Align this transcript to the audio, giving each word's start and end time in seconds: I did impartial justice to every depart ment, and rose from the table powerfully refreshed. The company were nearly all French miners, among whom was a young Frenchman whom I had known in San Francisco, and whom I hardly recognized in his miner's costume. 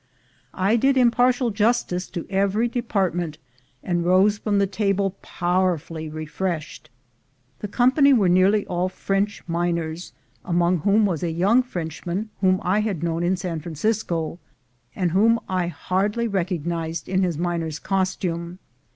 I 0.55 0.77
did 0.77 0.97
impartial 0.97 1.51
justice 1.51 2.09
to 2.09 2.25
every 2.27 2.67
depart 2.67 3.13
ment, 3.13 3.37
and 3.83 4.03
rose 4.03 4.39
from 4.39 4.57
the 4.57 4.65
table 4.65 5.11
powerfully 5.21 6.09
refreshed. 6.09 6.89
The 7.59 7.67
company 7.67 8.11
were 8.11 8.27
nearly 8.27 8.65
all 8.65 8.89
French 8.89 9.43
miners, 9.45 10.13
among 10.43 10.79
whom 10.79 11.05
was 11.05 11.21
a 11.21 11.29
young 11.29 11.61
Frenchman 11.61 12.31
whom 12.39 12.59
I 12.63 12.79
had 12.79 13.03
known 13.03 13.21
in 13.21 13.37
San 13.37 13.59
Francisco, 13.59 14.39
and 14.95 15.11
whom 15.11 15.39
I 15.47 15.67
hardly 15.67 16.27
recognized 16.27 17.07
in 17.07 17.21
his 17.21 17.37
miner's 17.37 17.77
costume. 17.77 18.57